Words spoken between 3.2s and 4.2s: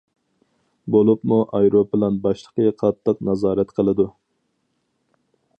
نازارەت قىلىدۇ.